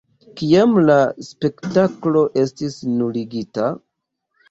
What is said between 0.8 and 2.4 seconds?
la spektaklo